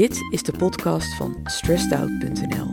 [0.00, 2.66] Dit is de podcast van stressedout.nl.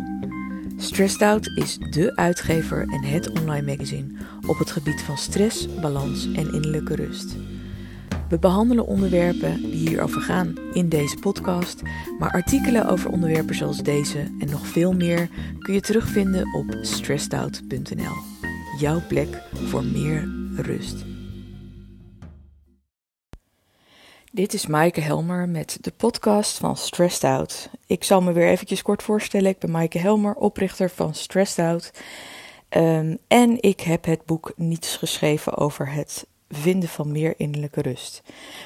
[0.77, 4.07] Stressed Out is de uitgever en het online magazine
[4.47, 7.35] op het gebied van stress, balans en innerlijke rust.
[8.29, 11.81] We behandelen onderwerpen die hierover gaan in deze podcast,
[12.19, 18.15] maar artikelen over onderwerpen zoals deze en nog veel meer kun je terugvinden op stressedout.nl.
[18.79, 21.16] Jouw plek voor meer rust.
[24.37, 27.69] Dit is Maaike Helmer met de podcast van Stressed Out.
[27.87, 29.49] Ik zal me weer eventjes kort voorstellen.
[29.49, 31.91] Ik ben Maaike Helmer, oprichter van Stressed Out.
[32.69, 38.21] Ehm, en ik heb het boek Niets geschreven over het vinden van meer innerlijke rust.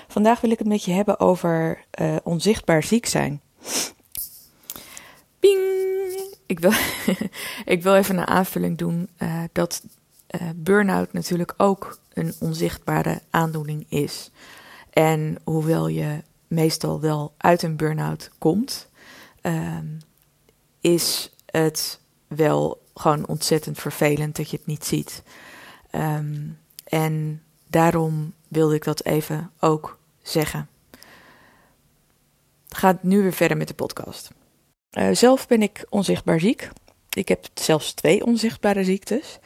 [0.08, 3.42] Vandaag wil ik het met je hebben over uh, onzichtbaar ziek zijn.
[5.40, 5.62] Ping!
[6.45, 6.73] Ik wil,
[7.76, 9.84] ik wil even een aanvulling doen uh, dat
[10.42, 14.31] uh, burn-out natuurlijk ook een onzichtbare aandoening is.
[14.91, 18.90] En hoewel je meestal wel uit een burn-out komt,
[19.42, 19.97] um,
[20.81, 25.23] is het wel gewoon ontzettend vervelend dat je het niet ziet.
[25.92, 30.69] Um, en daarom wilde ik dat even ook zeggen.
[32.69, 34.31] Gaat nu weer verder met de podcast.
[34.92, 36.69] Uh, zelf ben ik onzichtbaar ziek.
[37.09, 39.39] Ik heb zelfs twee onzichtbare ziektes.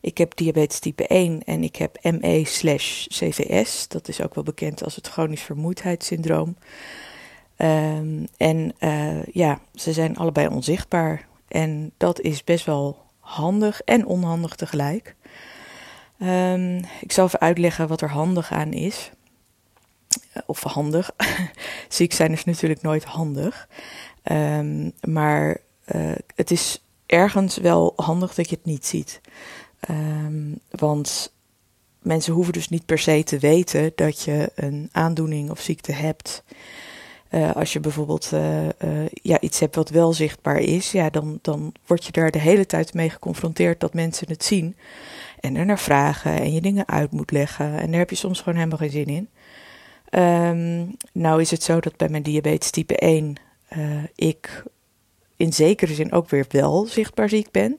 [0.00, 3.88] Ik heb diabetes type 1 en ik heb ME slash CVS.
[3.88, 6.56] Dat is ook wel bekend als het chronisch vermoeidheidssyndroom.
[7.58, 11.26] Um, en uh, ja, ze zijn allebei onzichtbaar.
[11.48, 15.14] En dat is best wel handig en onhandig tegelijk.
[16.18, 19.10] Um, ik zal even uitleggen wat er handig aan is.
[20.46, 21.10] Of handig.
[21.88, 23.68] Ziek zijn is natuurlijk nooit handig.
[24.32, 25.56] Um, maar
[25.94, 29.20] uh, het is ergens wel handig dat je het niet ziet.
[29.90, 31.32] Um, want
[32.02, 36.42] mensen hoeven dus niet per se te weten dat je een aandoening of ziekte hebt.
[37.30, 38.70] Uh, als je bijvoorbeeld uh, uh,
[39.12, 42.66] ja, iets hebt wat wel zichtbaar is, ja, dan, dan word je daar de hele
[42.66, 44.76] tijd mee geconfronteerd dat mensen het zien.
[45.40, 47.78] En er naar vragen en je dingen uit moet leggen.
[47.78, 49.28] En daar heb je soms gewoon helemaal geen zin in.
[50.20, 53.36] Um, nou is het zo dat bij mijn diabetes type 1
[54.14, 54.64] ik
[55.36, 57.78] in zekere zin ook weer wel zichtbaar ziek ben.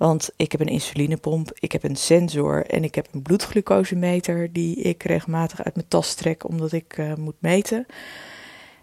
[0.00, 4.76] Want ik heb een insulinepomp, ik heb een sensor en ik heb een bloedglucosemeter die
[4.76, 7.86] ik regelmatig uit mijn tas trek omdat ik uh, moet meten.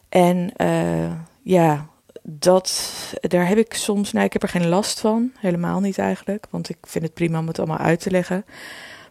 [0.09, 1.11] En uh,
[1.41, 1.89] ja,
[2.23, 6.47] dat, daar heb ik soms, nou ik heb er geen last van, helemaal niet eigenlijk,
[6.49, 8.45] want ik vind het prima om het allemaal uit te leggen.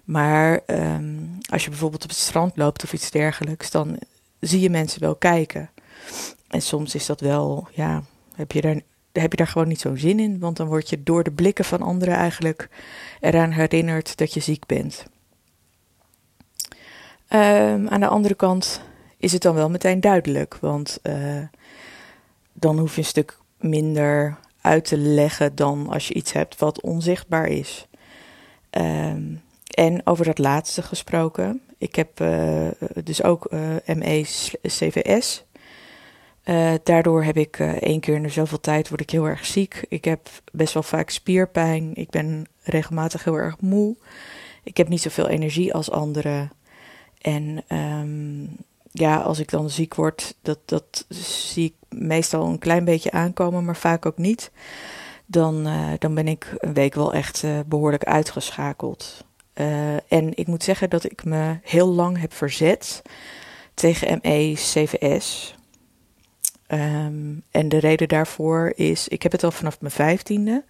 [0.05, 3.99] Maar um, als je bijvoorbeeld op het strand loopt of iets dergelijks, dan
[4.41, 5.71] zie je mensen wel kijken.
[6.49, 8.03] En soms is dat wel, ja,
[8.35, 8.81] heb je daar
[9.23, 11.65] heb je daar gewoon niet zo'n zin in, want dan word je door de blikken
[11.65, 12.69] van anderen eigenlijk
[13.21, 15.07] eraan herinnerd dat je ziek bent.
[17.29, 18.81] Um, aan de andere kant
[19.19, 21.43] is het dan wel meteen duidelijk, want uh,
[22.53, 26.81] dan hoef je een stuk minder uit te leggen dan als je iets hebt wat
[26.81, 27.87] onzichtbaar is.
[28.71, 32.69] Um, en over dat laatste gesproken, ik heb uh,
[33.05, 33.61] dus ook uh,
[33.97, 35.45] ME-CVS.
[36.47, 39.85] Uh, daardoor heb ik uh, één keer in zoveel tijd word ik heel erg ziek.
[39.89, 41.91] Ik heb best wel vaak spierpijn.
[41.95, 43.97] Ik ben regelmatig heel erg moe.
[44.63, 46.51] Ik heb niet zoveel energie als anderen.
[47.21, 48.57] En um,
[48.91, 53.65] ja, als ik dan ziek word, dat, dat zie ik meestal een klein beetje aankomen,
[53.65, 54.51] maar vaak ook niet.
[55.27, 59.25] Dan, uh, dan ben ik een week wel echt behoorlijk uitgeschakeld.
[60.09, 63.03] en ik moet zeggen dat ik me heel lang heb verzet
[63.75, 65.55] tegen ME-CVS.
[66.69, 70.65] Um, en de reden daarvoor is, ik heb het al vanaf mijn vijftiende.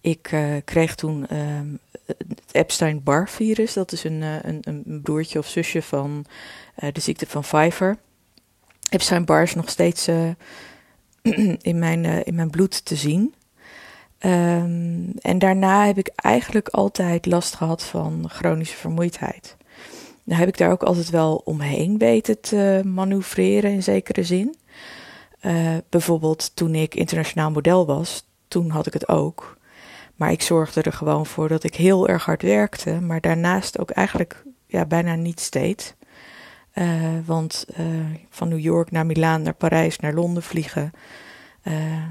[0.00, 3.72] Ik uh, kreeg toen um, het Epstein-Barr-virus.
[3.72, 6.24] Dat is een, uh, een, een, broertje of zusje van
[6.82, 7.96] uh, de ziekte van Pfeiffer.
[8.88, 10.08] Epstein-Barr is nog steeds
[11.70, 13.34] in, mijn, in mijn bloed te zien.
[14.20, 19.56] Um, en daarna heb ik eigenlijk altijd last gehad van chronische vermoeidheid.
[20.24, 24.56] Nou heb ik daar ook altijd wel omheen weten te manoeuvreren in zekere zin.
[25.46, 29.58] Uh, bijvoorbeeld toen ik internationaal model was, toen had ik het ook.
[30.16, 33.90] Maar ik zorgde er gewoon voor dat ik heel erg hard werkte, maar daarnaast ook
[33.90, 35.94] eigenlijk ja, bijna niet steeds.
[36.74, 37.86] Uh, want uh,
[38.30, 40.92] van New York naar Milaan, naar Parijs, naar Londen vliegen,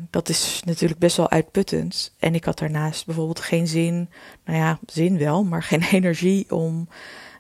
[0.10, 2.14] dat is natuurlijk best wel uitputtend.
[2.20, 4.10] En ik had daarnaast bijvoorbeeld geen zin,
[4.46, 6.88] nou ja, zin wel, maar geen energie om,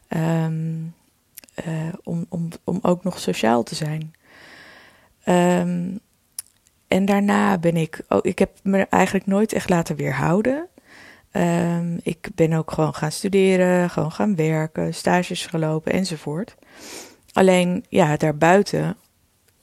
[0.09, 0.93] um,
[2.03, 4.13] om, om, om ook nog sociaal te zijn.
[5.25, 5.99] Um,
[6.87, 10.67] en daarna ben ik, oh, ik heb me eigenlijk nooit echt laten weerhouden.
[11.31, 16.55] Um, ik ben ook gewoon gaan studeren, gewoon gaan werken, stages gelopen enzovoort.
[17.31, 18.97] Alleen, ja, daarbuiten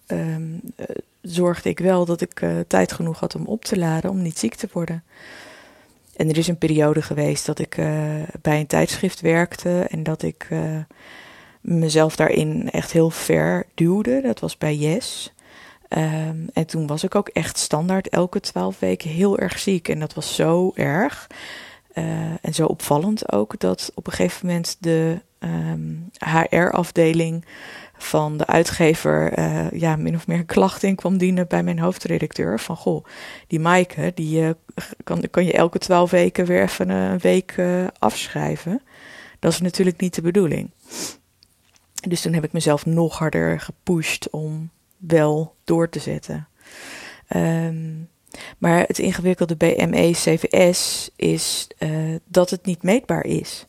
[0.07, 0.61] um,
[1.21, 4.39] zorgde ik wel dat ik uh, tijd genoeg had om op te laden, om niet
[4.39, 5.05] ziek te worden.
[6.17, 7.87] En er is een periode geweest dat ik uh,
[8.43, 10.49] bij een tijdschrift werkte en dat ik
[11.61, 14.21] mezelf daarin echt heel ver duwde.
[14.21, 15.33] Dat was bij Yes.
[15.97, 19.89] Um, en toen was ik ook echt standaard elke twaalf weken heel erg ziek.
[19.89, 21.27] En dat was zo erg
[21.95, 22.05] uh,
[22.41, 25.21] en zo opvallend ook dat op een gegeven moment de
[26.19, 27.45] HR-afdeling
[27.97, 31.79] van de uitgever uh, ja, min of meer een klacht in kwam dienen bij mijn
[31.79, 32.61] hoofdredacteur.
[32.61, 33.05] Van goh,
[33.47, 34.51] die Maaike, die uh,
[35.05, 37.55] kan, kan je elke twaalf weken weer even een week
[37.99, 38.83] afschrijven.
[39.39, 40.71] Dat is natuurlijk niet de bedoeling.
[42.09, 44.71] Dus toen heb ik mezelf nog harder gepusht om
[45.01, 46.49] wel door te zetten.
[47.37, 48.09] Um,
[48.59, 51.69] maar het ingewikkelde bij ME-CVS is
[52.25, 53.67] dat het niet meetbaar is.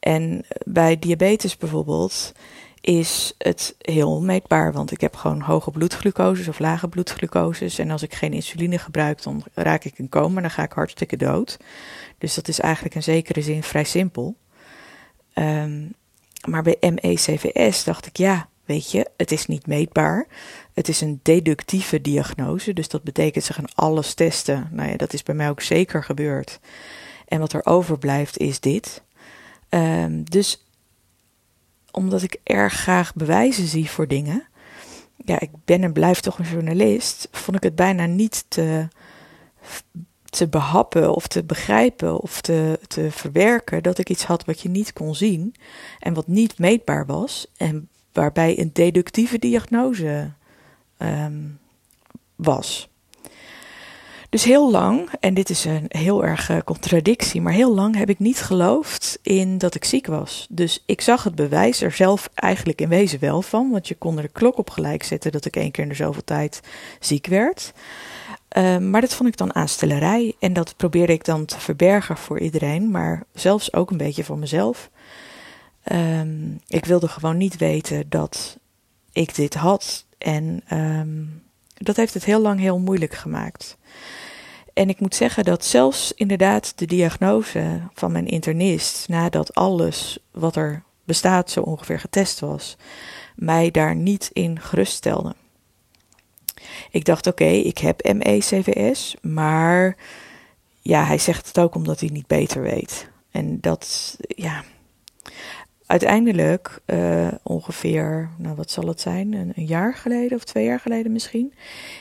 [0.00, 2.32] En bij diabetes bijvoorbeeld
[2.80, 4.72] is het heel meetbaar.
[4.72, 7.78] Want ik heb gewoon hoge bloedglucoses of lage bloedglucoses.
[7.78, 10.40] En als ik geen insuline gebruik, dan raak ik in coma.
[10.40, 11.56] Dan ga ik hartstikke dood.
[12.18, 14.36] Dus dat is eigenlijk in zekere zin vrij simpel.
[15.34, 15.94] Um,
[16.48, 20.26] maar bij ME-CVS dacht ik, ja, weet je, het is niet meetbaar.
[20.72, 22.72] Het is een deductieve diagnose.
[22.72, 24.68] Dus dat betekent ze gaan alles testen.
[24.72, 26.60] Nou ja, dat is bij mij ook zeker gebeurd.
[27.28, 29.02] En wat er overblijft is dit.
[29.68, 30.66] Um, dus
[31.90, 34.46] omdat ik erg graag bewijzen zie voor dingen.
[35.24, 37.28] Ja, ik ben en blijf toch een journalist.
[37.30, 38.88] Vond ik het bijna niet te,
[40.24, 44.68] te behappen of te begrijpen of te, te verwerken dat ik iets had wat je
[44.68, 45.54] niet kon zien
[45.98, 50.30] en wat niet meetbaar was en waarbij een deductieve diagnose
[50.98, 51.58] um,
[52.36, 52.88] was.
[54.30, 58.18] Dus heel lang, en dit is een heel erg contradictie, maar heel lang heb ik
[58.18, 60.46] niet geloofd in dat ik ziek was.
[60.50, 64.16] Dus ik zag het bewijs er zelf eigenlijk in wezen wel van, want je kon
[64.16, 66.60] er de klok op gelijk zetten dat ik één keer in de zoveel tijd
[67.00, 67.72] ziek werd.
[68.56, 72.40] Uh, maar dat vond ik dan aanstellerij en dat probeerde ik dan te verbergen voor
[72.40, 74.90] iedereen, maar zelfs ook een beetje voor mezelf.
[75.92, 78.58] Um, ik wilde gewoon niet weten dat
[79.12, 81.42] ik dit had en um,
[81.74, 83.76] dat heeft het heel lang heel moeilijk gemaakt.
[84.72, 90.56] En ik moet zeggen dat zelfs inderdaad de diagnose van mijn internist, nadat alles wat
[90.56, 92.76] er bestaat zo ongeveer getest was,
[93.34, 95.34] mij daar niet in geruststelde.
[96.90, 99.96] Ik dacht, oké, ik heb ME-CVS, maar
[100.80, 103.08] ja, hij zegt het ook omdat hij niet beter weet.
[103.30, 104.64] En dat, ja,
[105.86, 111.12] uiteindelijk, uh, ongeveer, nou wat zal het zijn, een, jaar geleden of twee jaar geleden
[111.12, 111.54] misschien,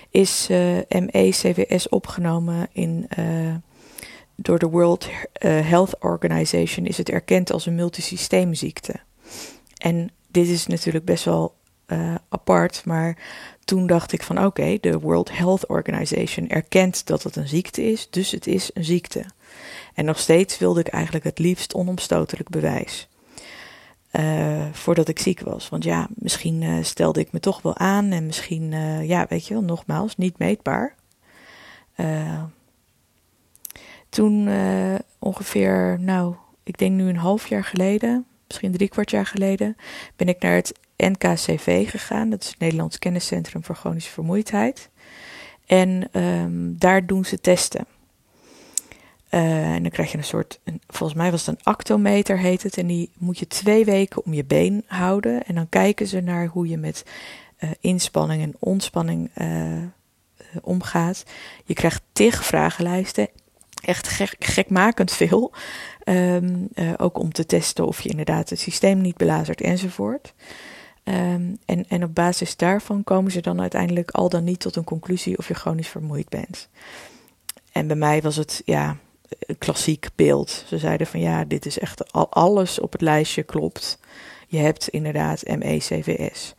[0.10, 3.56] is uh, ME-CVS opgenomen in, uh,
[4.36, 5.08] door de World
[5.44, 8.94] Health Organization, is het erkend als een multisysteemziekte.
[9.78, 11.56] En dit is natuurlijk best wel
[12.30, 13.18] apart, maar
[13.66, 18.10] toen dacht ik van oké, de World Health Organization erkent dat het een ziekte is,
[18.10, 19.26] dus het is een ziekte.
[19.94, 23.08] En nog steeds wilde ik eigenlijk het liefst onomstotelijk bewijs.
[24.19, 25.69] Uh, voordat ik ziek was.
[25.69, 29.47] Want ja, misschien uh, stelde ik me toch wel aan en misschien, uh, ja, weet
[29.47, 30.95] je wel, nogmaals, niet meetbaar.
[34.09, 34.50] toen
[35.19, 39.75] ongeveer, nou, ik denk nu een half jaar geleden, misschien drie kwart jaar geleden,
[40.15, 42.29] ben ik naar het NKCV gegaan.
[42.29, 44.89] Dat is het Nederlands Kenniscentrum voor Chronische Vermoeidheid.
[45.65, 47.86] En um, daar doen ze testen.
[49.36, 52.63] Uh, en dan krijg je een soort, een, volgens mij was het een actometer heet
[52.63, 52.77] het.
[52.77, 55.46] En die moet je twee weken om je been houden.
[55.46, 57.06] En dan kijken ze naar hoe je met
[57.60, 59.84] uh, inspanning en ontspanning uh,
[60.62, 61.24] omgaat.
[61.65, 63.27] Je krijgt tig vragenlijsten.
[63.84, 65.51] Echt gek, gekmakend veel.
[66.04, 70.34] Um, ook om te testen of je inderdaad het systeem niet belazert enzovoort.
[71.04, 74.84] Um, en, en op basis daarvan komen ze dan uiteindelijk al dan niet tot een
[74.84, 76.70] conclusie of je chronisch vermoeid bent.
[77.72, 78.98] En bij mij was het, ja,
[79.58, 80.63] klassiek beeld.
[80.67, 84.00] Ze zeiden van ja, dit is echt al, alles op het lijstje klopt.
[84.48, 86.55] Je hebt inderdaad ME-CVS.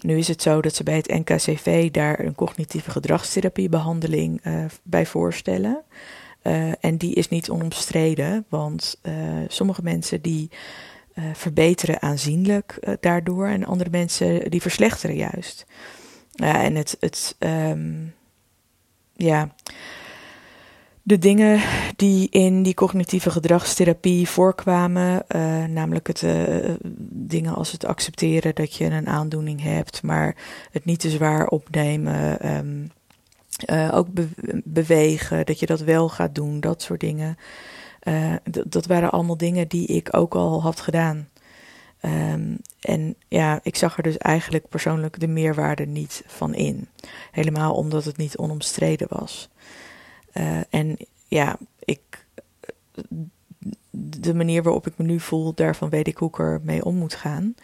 [0.00, 5.06] Nu is het zo dat ze bij het NKCV daar een cognitieve gedragstherapiebehandeling uh, bij
[5.06, 5.82] voorstellen.
[6.42, 9.12] Uh, en die is niet onomstreden, want uh,
[9.48, 10.50] sommige mensen die
[11.32, 15.66] verbeteren aanzienlijk daardoor en andere mensen die verslechteren juist.
[16.32, 18.14] Ja, en het, het um,
[19.16, 19.54] ja,
[21.08, 21.60] de dingen
[21.96, 26.74] die in die cognitieve gedragstherapie voorkwamen, uh, namelijk het uh,
[27.10, 30.36] dingen als het accepteren dat je een aandoening hebt, maar
[30.70, 32.90] het niet te zwaar opnemen, um,
[33.66, 34.28] uh, ook be
[34.64, 37.36] bewegen, dat je dat wel gaat doen, dat soort dingen.
[38.66, 41.28] dat waren allemaal dingen die ik ook al had gedaan.
[42.00, 46.88] Ehm, en ja, ik zag er dus eigenlijk persoonlijk de meerwaarde niet van in.
[47.30, 49.48] Helemaal omdat het niet onomstreden was.
[50.34, 50.96] Uh, en
[51.28, 52.26] ja, ik,
[53.90, 56.94] de manier waarop ik me nu voel, daarvan weet ik hoe ik er mee om
[56.94, 57.54] moet gaan.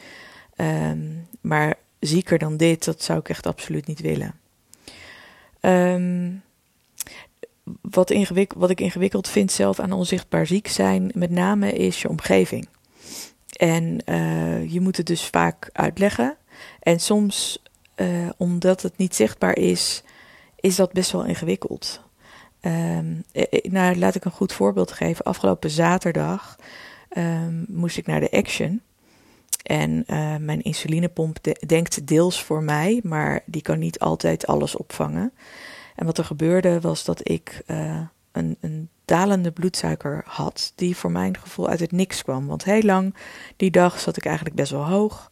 [0.57, 4.35] Um, maar zieker dan dit, dat zou ik echt absoluut niet willen.
[5.61, 6.43] Um,
[7.81, 12.09] wat, ingewik wat ik ingewikkeld vind zelf aan onzichtbaar ziek zijn, met name is je
[12.09, 12.69] omgeving.
[13.57, 16.37] En uh, je moet het dus vaak uitleggen.
[16.81, 17.63] En soms,
[17.97, 20.03] uh, omdat het niet zichtbaar is,
[20.61, 22.01] is dat best wel ingewikkeld.
[22.67, 23.25] Um,
[23.63, 25.25] nou, laat ik een goed voorbeeld geven.
[25.25, 26.57] Afgelopen zaterdag
[27.17, 28.83] um, moest ik naar de Action.
[29.63, 34.77] En uh, mijn insulinepomp de denkt deels voor mij, maar die kan niet altijd alles
[34.77, 35.33] opvangen.
[35.97, 37.63] En wat er gebeurde was dat ik
[38.33, 42.47] een, een dalende bloedsuiker had, die voor mijn gevoel uit het niks kwam.
[42.47, 43.15] Want heel lang
[43.57, 45.31] die dag zat ik eigenlijk best wel hoog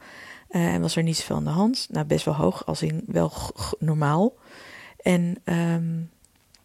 [0.48, 1.86] en was er niet zoveel aan de hand.
[1.90, 3.32] Nou, best wel hoog, als in wel
[3.78, 4.34] normaal.
[5.02, 6.10] En um,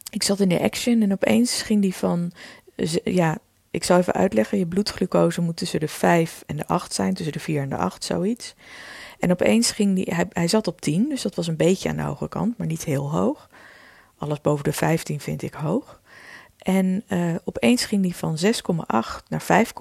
[0.09, 2.31] ik zat in de action en opeens ging die van,
[3.03, 3.37] ja,
[3.71, 7.33] ik zal even uitleggen, je bloedglucose moet tussen de 5 en de 8 zijn, tussen
[7.33, 8.55] de 4 en de 8, zoiets.
[9.19, 11.95] En opeens ging die, hij, hij zat op 10, dus dat was een beetje aan
[11.95, 13.49] de hoge kant, maar niet heel hoog.
[14.17, 16.01] Alles boven de 15 vind ik hoog.
[16.57, 18.51] En uh, opeens ging die van 6,8
[19.27, 19.73] naar 5,8,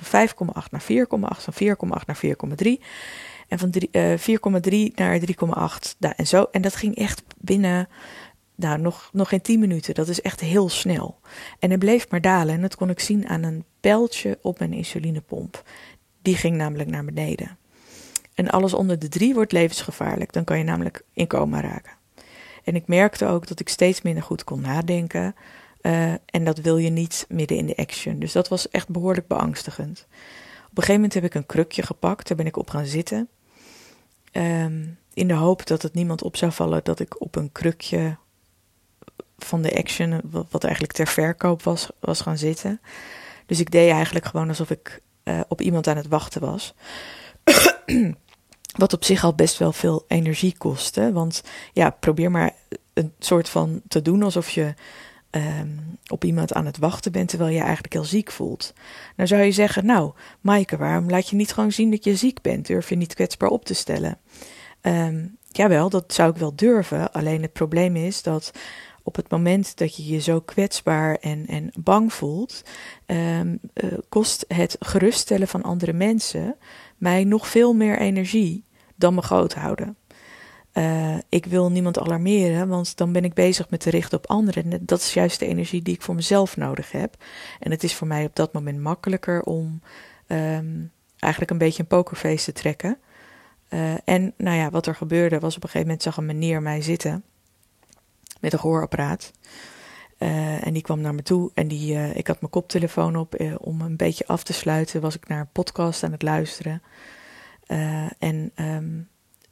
[0.00, 2.84] van 5,8 naar 4,8, van 4,8 naar 4,3
[3.48, 4.18] en van uh,
[4.88, 5.96] 4,3 naar 3,8.
[5.98, 6.48] En.
[6.52, 7.88] En dat ging echt binnen
[8.58, 9.94] nou, nog, nog geen 10 minuten.
[9.94, 11.20] Dat is echt heel snel.
[11.58, 12.54] En het bleef maar dalen.
[12.54, 15.62] En dat kon ik zien aan een pijltje op mijn insulinepomp.
[16.22, 17.58] Die ging namelijk naar beneden.
[18.34, 20.32] En alles onder de 3 wordt levensgevaarlijk.
[20.32, 21.92] Dan kan je namelijk in coma raken.
[22.64, 25.34] En ik merkte ook dat ik steeds minder goed kon nadenken.
[25.82, 28.18] Uh, en dat wil je niet midden in de action.
[28.18, 30.06] Dus dat was echt behoorlijk beangstigend.
[30.70, 32.28] Op een gegeven moment heb ik een krukje gepakt.
[32.28, 33.28] Daar ben ik op gaan zitten.
[34.32, 38.16] Um, in de hoop dat het niemand op zou vallen dat ik op een krukje
[39.38, 42.80] van de action, wat eigenlijk ter verkoop was, was gaan zitten.
[43.46, 46.74] Dus ik deed eigenlijk gewoon alsof ik uh, op iemand aan het wachten was.
[48.78, 51.12] Wat op zich al best wel veel energie kostte.
[51.12, 51.42] Want
[51.72, 52.52] ja, probeer maar
[52.94, 54.74] een soort van te doen alsof je
[55.30, 58.72] um, op iemand aan het wachten bent terwijl je eigenlijk heel ziek voelt.
[59.16, 62.42] Nou zou je zeggen, nou, Maaike, waarom laat je niet gewoon zien dat je ziek
[62.42, 62.66] bent?
[62.66, 64.18] Durf je niet kwetsbaar op te stellen?
[64.82, 67.12] Um, jawel, dat zou ik wel durven.
[67.12, 68.52] Alleen het probleem is dat
[69.02, 72.62] op het moment dat je je zo kwetsbaar en, en bang voelt,
[73.06, 76.56] um, uh, kost het geruststellen van andere mensen
[76.96, 78.64] mij nog veel meer energie
[78.94, 79.96] dan me groot houden.
[80.74, 84.72] Uh, ik wil niemand alarmeren, want dan ben ik bezig met te richten op anderen.
[84.72, 87.16] En dat is juist de energie die ik voor mezelf nodig heb.
[87.60, 89.80] En het is voor mij op dat moment makkelijker om
[90.26, 92.98] um, eigenlijk een beetje een pokerface te trekken.
[93.70, 96.62] Uh, en nou ja, wat er gebeurde was op een gegeven moment zag een meneer
[96.62, 97.24] mij zitten
[98.40, 99.32] met een gehoorapparaat.
[100.18, 103.40] Uh, en die kwam naar me toe en die, uh, ik had mijn koptelefoon op
[103.40, 105.00] uh, om een beetje af te sluiten.
[105.00, 106.82] Was ik naar een podcast aan het luisteren.
[108.18, 109.08] en um,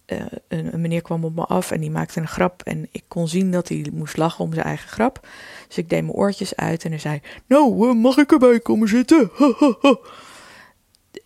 [0.07, 2.63] een, een, meneer kwam op me af en die maakte een grap.
[2.63, 5.29] En ik kon zien dat hij moest lachen om zijn eigen grap.
[5.67, 9.31] Dus ik deed mijn oortjes uit en hij zei: Nou, mag ik erbij komen zitten?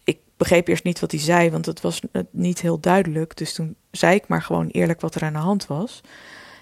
[0.05, 2.01] ik begreep eerst niet wat hij zei, want het was
[2.31, 3.37] niet heel duidelijk.
[3.37, 6.01] Dus toen zei ik maar gewoon eerlijk wat er aan de hand was.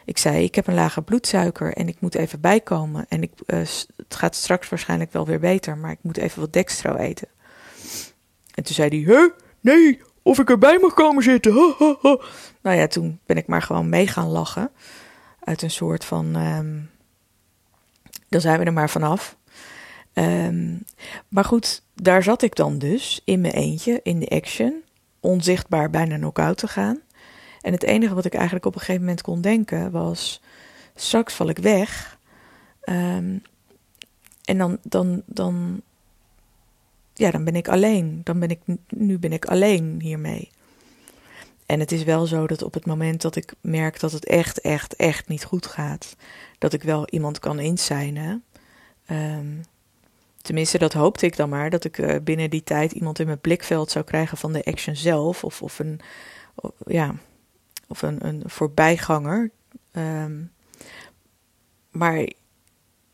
[0.09, 3.07] Ik zei, ik heb een lage bloedsuiker en ik moet even bijkomen.
[3.09, 3.59] En ik, uh,
[3.97, 7.29] het gaat straks waarschijnlijk wel weer beter, maar ik moet even wat dextro eten.
[8.55, 9.31] En toen zei hij, huh?
[9.61, 11.53] Nee, of ik erbij mag komen zitten.
[12.63, 14.71] Nou ja, toen ben ik maar gewoon mee gaan lachen.
[15.41, 16.91] Uit een soort van, um,
[18.29, 19.37] dan zijn we er maar vanaf.
[20.15, 20.85] Um,
[21.29, 24.83] maar goed, daar zat ik dan dus in mijn eentje in de action.
[25.21, 27.01] Onzichtbaar bijna knock-out te gaan.
[27.61, 30.41] En het enige wat ik eigenlijk op een gegeven moment kon denken was:
[30.95, 32.19] straks val ik weg.
[32.85, 33.43] Um,
[34.45, 35.81] en dan, dan, dan,
[37.15, 38.21] ja, dan ben ik alleen.
[38.25, 40.51] Dan ben ik, nu ben ik alleen hiermee.
[41.67, 44.61] En het is wel zo dat op het moment dat ik merk dat het echt,
[44.61, 46.17] echt, echt niet goed gaat,
[46.59, 48.45] dat ik wel iemand kan inzijnen.
[49.11, 49.61] Um,
[50.43, 53.41] tenminste, dat hoopte ik dan maar, dat ik uh, binnen die tijd iemand in mijn
[53.41, 55.45] blikveld zou krijgen van de action zelf.
[55.45, 56.01] Of, of een,
[56.87, 57.15] ja,
[57.89, 59.51] of een, een voorbijganger.
[59.93, 60.53] Um,
[61.91, 62.29] maar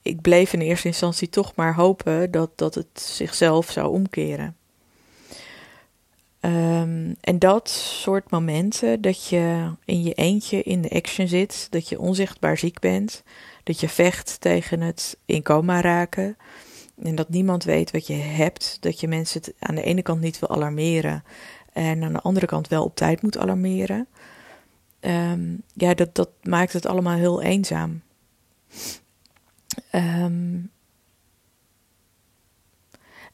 [0.02, 4.56] ik bleef in eerste instantie toch maar hopen dat, dat het zichzelf zou omkeren.
[6.40, 11.88] Um, en dat soort momenten, dat je in je eentje in de action zit, dat
[11.88, 13.22] je onzichtbaar ziek bent,
[13.62, 16.36] dat je vecht tegen het in coma raken,
[17.02, 18.76] En dat niemand weet wat je hebt.
[18.80, 21.24] Dat je mensen aan de ene kant niet wil alarmeren.
[21.72, 24.06] En aan de andere kant wel op tijd moet alarmeren.
[25.04, 28.02] Ehm, ja, dat, dat maakt het allemaal heel eenzaam.
[29.90, 30.60] Ehm,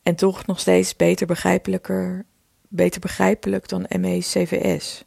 [0.03, 2.25] en toch nog steeds beter begrijpelijker,
[2.69, 5.05] beter begrijpelijk dan ME-CVS.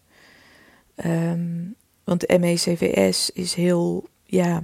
[1.06, 4.64] Um, want ME-CVS is heel, ja,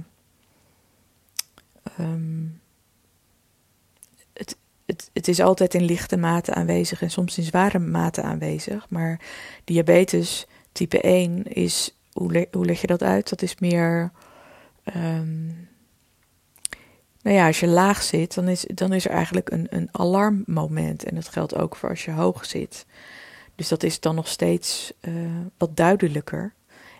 [4.32, 8.86] het, het, het is altijd in lichte mate aanwezig en soms in zware mate aanwezig.
[8.88, 9.20] Maar
[9.64, 13.28] diabetes type 1 is, hoe, hoe leg je dat uit?
[13.28, 14.12] Dat is meer,
[14.96, 15.68] um,
[17.22, 21.04] nou ja, als je laag zit, dan is, dan is er eigenlijk een, een alarmmoment.
[21.04, 22.86] En dat geldt ook voor als je hoog zit.
[23.54, 25.14] Dus dat is dan nog steeds uh,
[25.58, 26.54] wat duidelijker.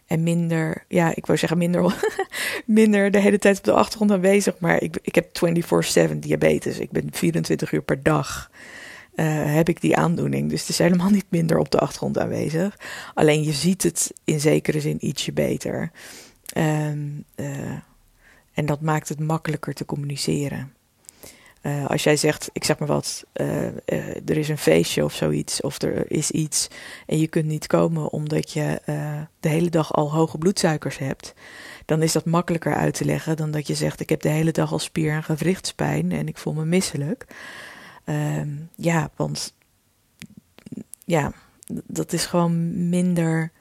[0.06, 1.94] En minder, ja, ik wou zeggen minder,
[2.66, 4.58] minder de hele tijd op de achtergrond aanwezig.
[4.58, 5.38] Maar ik, ik heb
[6.10, 6.78] 24-7 diabetes.
[6.78, 8.50] Ik ben 24 uur per dag.
[9.20, 10.50] Uh, heb ik die aandoening.
[10.50, 12.76] Dus het is helemaal niet minder op de achtergrond aanwezig.
[13.14, 15.90] Alleen je ziet het in zekere zin ietsje beter.
[16.56, 17.46] Um, uh,
[18.52, 20.72] en dat maakt het makkelijker te communiceren.
[21.62, 23.24] Uh, als jij zegt, ik zeg maar wat,
[24.24, 26.68] er is een feestje of zoiets, of er is iets
[27.06, 28.80] en je kunt niet komen omdat je
[29.40, 31.34] de hele dag al hoge bloedsuikers hebt,
[31.84, 34.52] dan is dat makkelijker uit te leggen dan dat je zegt, ik heb de hele
[34.52, 37.26] dag al spier- en gewrichtspijn en ik voel me misselijk.
[38.04, 39.54] Ehm, ja, want
[41.04, 41.32] ja,
[41.86, 43.52] dat is gewoon minder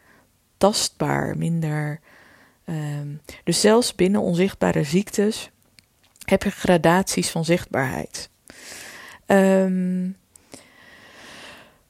[0.58, 2.00] tastbaar, minder.
[2.65, 5.50] Um, dus zelfs binnen onzichtbare ziektes
[6.25, 8.29] heb je gradaties van zichtbaarheid.
[9.25, 10.17] Um,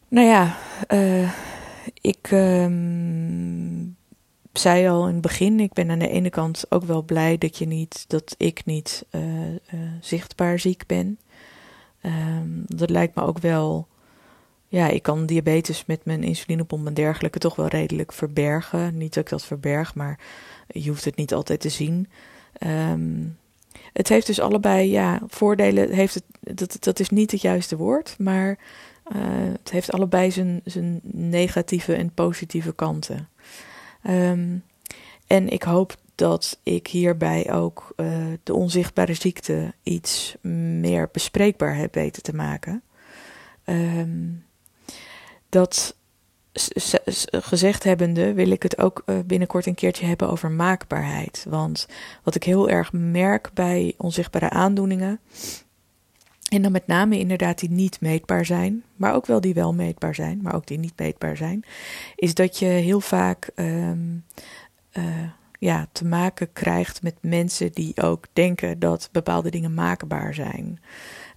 [0.07, 1.31] nou ja, uh,
[2.01, 2.27] ik
[4.53, 7.57] zei al in het begin, ik ben aan de ene kant ook wel blij dat
[7.57, 9.57] je niet, dat ik niet uh, uh,
[10.01, 11.19] zichtbaar ziek ben.
[12.01, 13.87] Um, dat lijkt me ook wel,
[14.67, 18.97] ja, ik kan diabetes met mijn insulinepomp en dergelijke toch wel redelijk verbergen.
[18.97, 20.19] Niet dat ik dat verberg, maar
[20.67, 22.07] je hoeft het niet altijd te zien.
[22.59, 23.37] Um,
[23.93, 25.91] het heeft dus allebei, ja, voordelen.
[25.91, 28.57] Heeft het, dat, dat is niet het juiste woord, maar
[29.15, 29.21] uh,
[29.51, 33.29] het heeft allebei zijn, zijn negatieve en positieve kanten.
[34.03, 34.63] Um,
[35.27, 38.07] en ik hoop dat ik hierbij ook uh,
[38.43, 42.81] de onzichtbare ziekte iets meer bespreekbaar heb weten te maken.
[43.65, 44.45] Um,
[45.49, 45.95] dat
[47.31, 51.45] gezegd hebbende wil ik het ook eh, binnenkort een keertje hebben over maakbaarheid.
[51.49, 51.87] Want
[52.23, 55.19] wat ik heel erg merk bij onzichtbare aandoeningen,
[56.49, 60.15] en dan met name inderdaad die niet meetbaar zijn, maar ook wel die wel meetbaar
[60.15, 61.63] zijn, maar ook die niet meetbaar zijn,
[62.15, 64.25] is dat je heel vaak um,
[64.93, 65.03] uh,
[65.59, 70.79] ja, te maken krijgt met mensen die ook denken dat bepaalde dingen maakbaar zijn.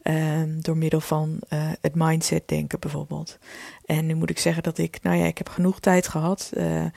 [0.03, 3.39] Um, door middel van uh, het mindset denken bijvoorbeeld.
[3.85, 6.51] En nu moet ik zeggen dat ik, nou ja, ik heb genoeg tijd gehad.
[6.55, 6.91] Uh, uh,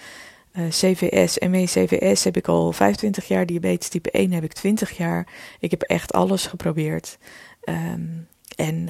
[0.70, 5.28] CVS, ME-CVS heb ik al 25 jaar, diabetes type 1 heb ik 20 jaar.
[5.60, 7.18] Ik heb echt alles geprobeerd.
[7.64, 8.90] Um, en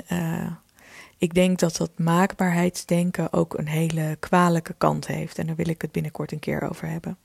[1.18, 5.38] ik denk dat dat maakbaarheidsdenken ook een hele kwalijke kant heeft.
[5.38, 7.18] En daar wil ik het binnenkort een keer over hebben.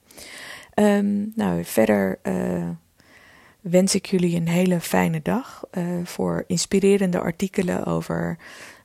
[0.80, 2.18] Um, nou, verder
[3.60, 5.64] wens ik jullie een hele fijne dag.
[5.72, 8.38] Uh, voor inspirerende artikelen over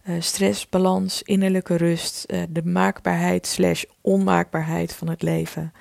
[0.05, 5.73] uh, stress, balans, innerlijke rust, de maakbaarheid slash onmaakbaarheid van het leven.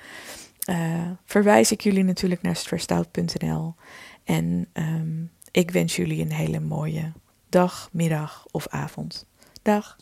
[1.25, 3.75] verwijs ik jullie natuurlijk naar stressedout.nl.
[4.23, 7.11] En um, ik wens jullie een hele mooie
[7.49, 9.25] dag, middag of avond.
[9.61, 9.97] Dag.